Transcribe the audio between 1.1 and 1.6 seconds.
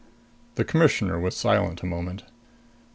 was